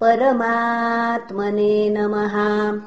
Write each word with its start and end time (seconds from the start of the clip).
परमात्मने 0.00 1.90
नमः। 1.90 2.80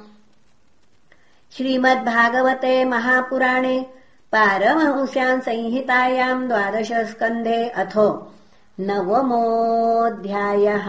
श्रीमद्भागवते 1.58 2.86
महापुराणे 2.86 3.86
पारमहंस्याम् 4.32 5.42
संहितायाम् 5.42 6.48
द्वादशस्कन्धे 6.48 7.70
अथो 7.70 8.34
नवमोऽध्यायः। 8.80 10.88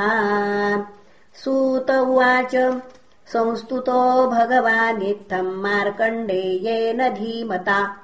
सूत 1.34 1.91
उवाच 1.91 2.82
संस्तुतो 3.27 4.27
भगवानित्थम् 4.27 5.62
मार्कण्डेयेन 5.62 7.09
धीमता। 7.09 7.96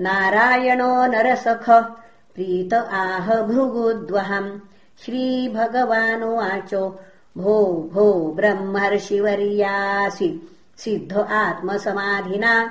नारायणो 0.00 1.06
नरसख 1.06 1.94
प्रीत 2.34 2.74
आह 2.74 3.42
भृगुद्वहम् 3.42 4.58
श्रीभगवानुवाचो। 5.04 7.00
भो 7.38 7.90
भो 7.92 8.32
ब्रह्मर्षिवर्यासि। 8.36 10.58
सिद्ध 10.78 11.18
आत्मसमाधिना। 11.18 12.70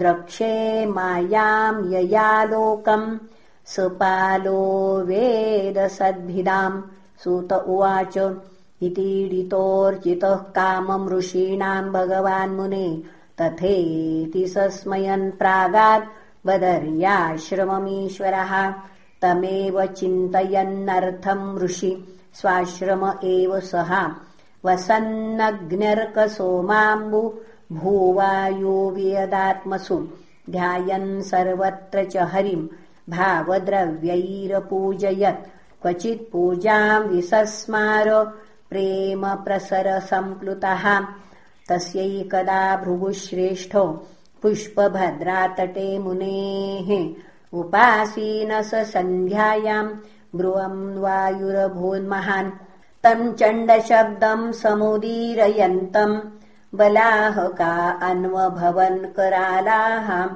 द्रक्षे 0.00 0.54
मायाम् 0.96 1.78
ययालोकम् 1.92 3.06
सपालो 3.74 4.64
वेदसद्भिदाम् 5.08 6.82
सूत 7.24 7.50
उवाच 7.52 8.16
इतीडितोऽर्चितः 8.88 10.42
कामम् 10.58 11.10
ऋषीणाम् 11.12 11.92
भगवान्मुने 11.92 12.88
तथेति 13.40 14.44
सस्मयन् 14.54 15.30
प्रागात् 15.40 16.10
बदर्याश्रममीश्वरः 16.46 18.52
तमेव 19.22 19.76
चिन्तयन्नर्थम् 20.00 21.58
ऋषि 21.64 21.92
स्वाश्रम 22.40 23.12
एव 23.24 23.60
सः। 23.60 24.10
वसन्नग्न्यर्कसोमाम्बु 24.64 27.34
भूवायो 27.72 28.90
वियदात्मसु। 28.90 30.08
ध्यायन् 30.50 31.22
सर्वत्र 31.22 32.04
च 32.04 32.16
हरिम्। 32.16 32.68
भावद्रव्यैरपूजयत्। 33.10 35.48
क्वचित् 35.82 36.32
पूजाम् 36.32 37.08
विसस्मार 37.08 38.32
प्रेम 38.70 39.34
प्रसरसम्प्लुतः 39.34 41.00
तस्यैकदा 41.68 42.76
भृगुश्रेष्ठो 42.76 44.06
पुष्पभद्रातटे 44.42 45.98
मुनेः। 45.98 47.14
उपासीन 47.58 48.62
स 48.62 48.74
सन्ध्यायाम् 48.74 49.96
ब्रुवम् 50.34 50.98
वायुरभून्महान्। 50.98 52.50
तम् 53.04 53.34
चण्डशब्दम् 53.34 54.52
समुदीरयन्तम् 54.52 56.20
बलाहका 56.74 57.98
अन्वभवन् 58.02 59.16
करालाः। 59.16 60.28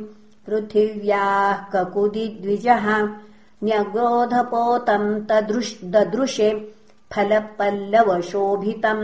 पृथिव्याः 0.47 1.59
ककुदिद्विजः 1.73 2.87
न्यग्रोधपोतम् 3.63 5.09
ददृशे 5.93 6.49
फलपल्लवशोभितम् 7.15 9.03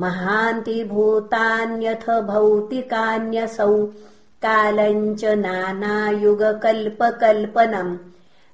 महान्ति 0.00 0.84
भूतान्यथ 0.84 2.20
भौतिकान्यसौ 2.20 3.86
कालञ्च 4.44 5.24
नानायुगकल्पकल्पनम् 5.24 7.96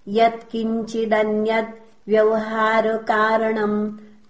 यत्किञ्चिदन्यत् 0.08 1.76
व्यवहारकारणम् 2.08 3.78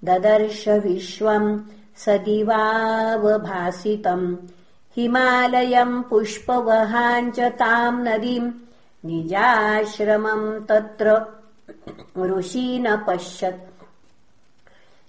ददर्श 0.04 0.68
विश्वम् 0.68 1.58
सदिवावभासितम् 2.04 4.36
हिमालयम् 4.96 6.02
पुष्पवहाम् 6.10 7.32
च 7.36 7.38
ताम् 7.60 8.04
नदीम् 8.06 8.50
निजाश्रमम् 9.04 10.60
तत्र 10.68 11.06
ऋषी 12.18 12.78
न 12.78 12.96
पश्यत्। 13.06 13.68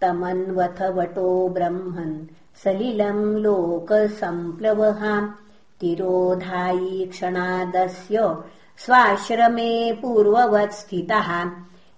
तमन्वथ 0.00 0.82
वटो 0.82 1.48
ब्रह्मन् 1.48 2.26
सलिलम् 2.64 3.38
लोकसम्प्लवहा 3.38 5.34
तिरोधायी 5.80 7.06
क्षणादस्य 7.06 8.36
स्वाश्रमे 8.76 9.92
पूर्ववत् 9.92 10.72
स्थितः 10.72 11.50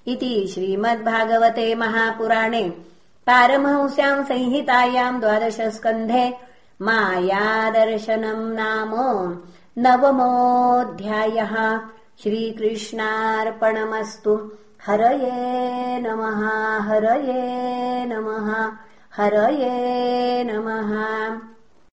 इति 0.06 0.50
श्रीमद्भागवते 0.54 1.74
महापुराणे 1.74 2.72
पारमहंस्याम् 3.26 4.24
संहितायाम् 4.24 5.20
द्वादशस्कन्धे 5.20 6.36
मायादर्शनम् 6.82 8.54
नाम 8.54 8.92
नवमोऽध्यायः। 9.78 11.80
श्रीकृष्णार्पणमस्तु। 12.22 14.50
हरये 14.86 16.00
नमः 16.00 16.78
हरये 16.78 18.04
नमः 18.04 18.72
हरये 19.16 20.44
नमः 20.44 21.38